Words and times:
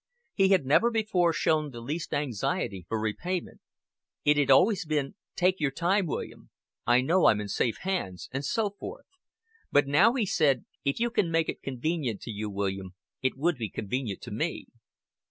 He 0.33 0.47
had 0.49 0.65
never 0.65 0.89
before 0.89 1.31
shown 1.31 1.69
the 1.69 1.79
least 1.79 2.11
anxiety 2.11 2.87
for 2.89 2.99
repayment; 2.99 3.61
it 4.25 4.35
had 4.35 4.49
always 4.49 4.83
been 4.83 5.13
"Take 5.35 5.59
your 5.59 5.69
time, 5.69 6.07
William. 6.07 6.49
I 6.87 7.01
know 7.01 7.27
I'm 7.27 7.39
in 7.39 7.47
safe 7.47 7.77
hands," 7.81 8.27
and 8.31 8.43
so 8.43 8.71
forth; 8.71 9.05
but 9.71 9.85
now 9.85 10.13
he 10.15 10.25
said, 10.25 10.65
"If 10.83 10.99
you 10.99 11.11
can 11.11 11.29
make 11.29 11.49
it 11.49 11.61
convenient 11.61 12.19
to 12.21 12.31
you, 12.31 12.49
William, 12.49 12.95
it 13.21 13.37
would 13.37 13.57
be 13.57 13.69
convenient 13.69 14.21
to 14.23 14.31
me." 14.31 14.65